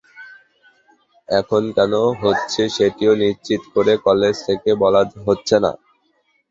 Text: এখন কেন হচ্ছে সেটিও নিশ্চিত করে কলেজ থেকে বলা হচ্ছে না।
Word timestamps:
এখন 1.29 1.63
কেন 1.77 1.93
হচ্ছে 2.21 2.61
সেটিও 2.75 3.13
নিশ্চিত 3.23 3.61
করে 3.73 3.93
কলেজ 4.07 4.35
থেকে 4.47 4.69
বলা 4.83 5.01
হচ্ছে 5.27 5.55
না। 5.63 5.71